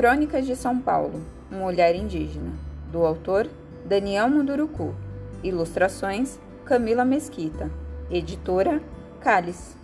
[0.00, 1.20] Crônicas de São Paulo,
[1.52, 2.54] um olhar indígena,
[2.90, 3.46] do autor
[3.84, 4.94] Daniel Munduruku,
[5.44, 7.70] ilustrações Camila Mesquita,
[8.10, 8.80] editora
[9.20, 9.76] Cálice.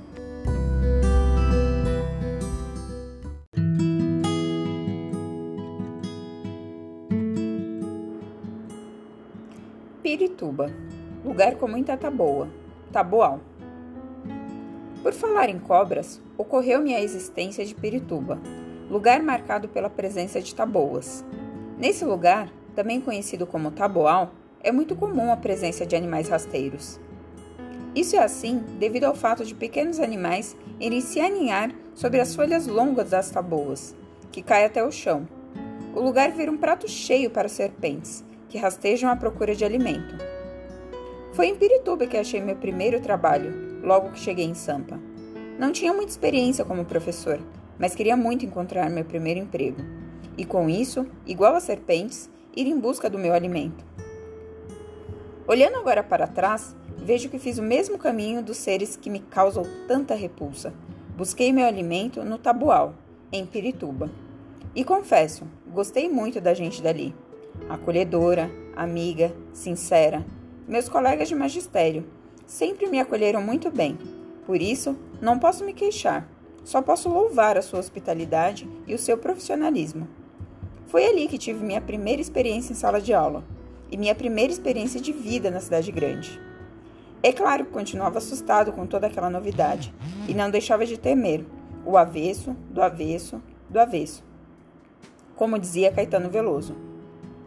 [10.03, 10.73] Pirituba,
[11.23, 12.49] lugar com muita taboa,
[12.91, 13.39] taboal.
[15.03, 18.41] Por falar em cobras, ocorreu-me a existência de Pirituba,
[18.91, 21.25] lugar marcado pela presença de taboas.
[21.79, 24.33] Nesse lugar, também conhecido como taboal,
[24.63, 27.01] é muito comum a presença de animais rasteiros.
[27.95, 32.67] Isso é assim devido ao fato de pequenos animais irem se aninhar sobre as folhas
[32.67, 33.95] longas das taboas,
[34.31, 35.27] que caem até o chão.
[35.95, 40.15] O lugar vira um prato cheio para serpentes, que rastejam à procura de alimento.
[41.33, 45.01] Foi em Pirituba que achei meu primeiro trabalho, logo que cheguei em Sampa.
[45.59, 47.41] Não tinha muita experiência como professor,
[47.79, 49.83] mas queria muito encontrar meu primeiro emprego.
[50.37, 53.85] E com isso, igual às serpentes, ir em busca do meu alimento.
[55.47, 59.65] Olhando agora para trás, vejo que fiz o mesmo caminho dos seres que me causam
[59.87, 60.75] tanta repulsa.
[61.17, 62.95] Busquei meu alimento no Tabual,
[63.33, 64.11] em Pirituba.
[64.75, 67.15] E confesso, gostei muito da gente dali.
[67.69, 70.25] Acolhedora, amiga, sincera.
[70.69, 72.05] Meus colegas de magistério
[72.45, 73.97] sempre me acolheram muito bem.
[74.45, 76.29] Por isso, não posso me queixar.
[76.67, 80.09] Só posso louvar a sua hospitalidade e o seu profissionalismo.
[80.89, 83.45] Foi ali que tive minha primeira experiência em sala de aula
[83.89, 86.41] e minha primeira experiência de vida na cidade grande.
[87.23, 89.95] É claro que continuava assustado com toda aquela novidade
[90.27, 91.47] e não deixava de temer
[91.85, 94.25] o avesso, do avesso, do avesso,
[95.37, 96.75] como dizia Caetano Veloso.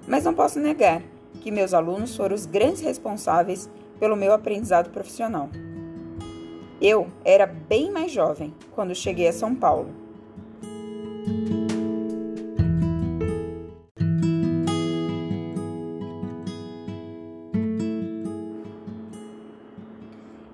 [0.07, 1.03] Mas não posso negar
[1.41, 5.49] que meus alunos foram os grandes responsáveis pelo meu aprendizado profissional.
[6.81, 9.89] Eu era bem mais jovem quando cheguei a São Paulo.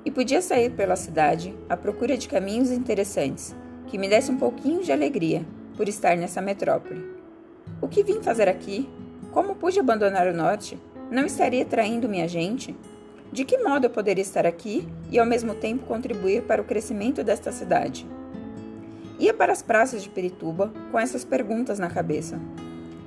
[0.04, 3.56] E podia sair pela cidade à procura de caminhos interessantes
[3.86, 5.46] que me dessem um pouquinho de alegria
[5.78, 7.06] por estar nessa metrópole.
[7.80, 8.90] O que vim fazer aqui?
[9.32, 10.80] Como pude abandonar o norte?
[11.12, 12.76] Não estaria traindo minha gente?
[13.36, 17.22] De que modo eu poderia estar aqui e ao mesmo tempo contribuir para o crescimento
[17.22, 18.08] desta cidade?
[19.20, 22.40] Ia para as praças de Perituba com essas perguntas na cabeça.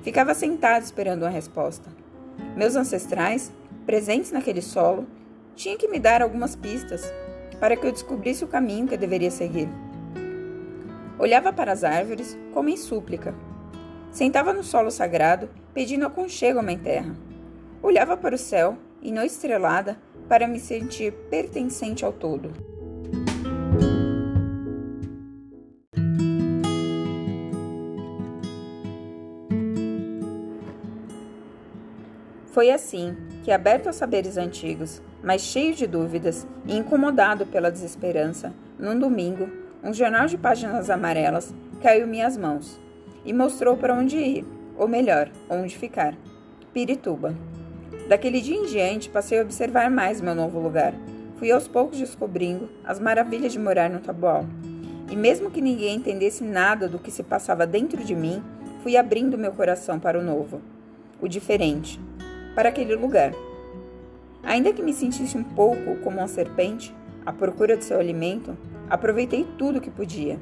[0.03, 1.89] Ficava sentado esperando uma resposta.
[2.55, 3.51] Meus ancestrais,
[3.87, 5.07] presentes naquele solo,
[5.55, 7.11] tinham que me dar algumas pistas
[7.59, 9.67] para que eu descobrisse o caminho que eu deveria seguir.
[11.17, 13.33] Olhava para as árvores como em súplica.
[14.11, 17.15] Sentava no solo sagrado, pedindo aconchego à mãe terra.
[17.81, 19.97] Olhava para o céu e, noite estrelada,
[20.29, 22.51] para me sentir pertencente ao todo.
[32.51, 38.53] Foi assim que, aberto aos saberes antigos, mas cheio de dúvidas e incomodado pela desesperança,
[38.77, 39.49] num domingo,
[39.83, 42.79] um jornal de páginas amarelas caiu em minhas mãos
[43.23, 44.45] e mostrou para onde ir,
[44.77, 46.15] ou melhor, onde ficar:
[46.73, 47.35] Pirituba.
[48.09, 50.95] Daquele dia em diante, passei a observar mais meu novo lugar.
[51.37, 54.47] Fui aos poucos descobrindo as maravilhas de morar no Taboal.
[55.11, 58.41] E mesmo que ninguém entendesse nada do que se passava dentro de mim,
[58.81, 60.59] fui abrindo meu coração para o novo,
[61.21, 62.01] o diferente,
[62.55, 63.31] para aquele lugar.
[64.41, 66.91] Ainda que me sentisse um pouco como uma serpente,
[67.23, 68.57] à procura de seu alimento,
[68.89, 70.39] aproveitei tudo que podia.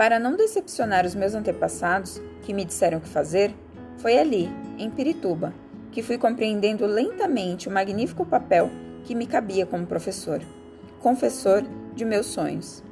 [0.00, 3.54] Para não decepcionar os meus antepassados, que me disseram o que fazer,
[3.98, 5.52] foi ali, em Pirituba,
[5.92, 8.70] que fui compreendendo lentamente o magnífico papel
[9.04, 10.40] que me cabia como professor,
[11.00, 11.62] confessor
[11.94, 12.82] de meus sonhos.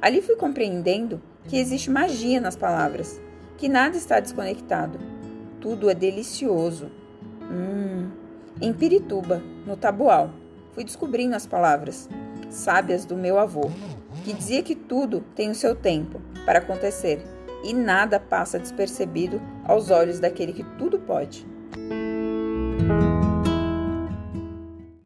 [0.00, 3.20] Ali fui compreendendo que existe magia nas palavras,
[3.58, 4.98] que nada está desconectado,
[5.60, 6.90] tudo é delicioso.
[7.52, 8.08] Hum.
[8.62, 10.30] Em Pirituba, no Tabual,
[10.72, 12.08] fui descobrindo as palavras,
[12.48, 13.70] sábias do meu avô,
[14.24, 17.22] que dizia que tudo tem o seu tempo para acontecer
[17.62, 21.46] e nada passa despercebido aos olhos daquele que tudo pode.